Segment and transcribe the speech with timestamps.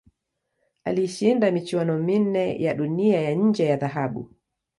[0.83, 4.31] Alishinda michuano minne ya Dunia ya nje ya dhahabu.